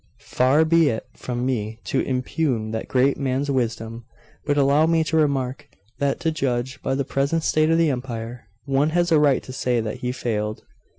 'Far 0.17 0.65
be 0.65 0.89
it 0.89 1.05
from 1.15 1.45
me 1.45 1.77
to 1.83 1.99
impugn 2.01 2.71
that 2.71 2.87
great 2.87 3.17
man's 3.19 3.51
wisdom. 3.51 4.03
But 4.47 4.57
allow 4.57 4.87
me 4.87 5.03
to 5.03 5.15
remark, 5.15 5.67
that 5.99 6.19
to 6.21 6.31
judge 6.31 6.81
by 6.81 6.95
the 6.95 7.05
present 7.05 7.43
state 7.43 7.69
of 7.69 7.77
the 7.77 7.91
empire, 7.91 8.47
one 8.65 8.89
has 8.97 9.11
a 9.11 9.19
right 9.19 9.43
to 9.43 9.53
say 9.53 9.79
that 9.79 9.97
he 9.97 10.11
failed. 10.11 10.63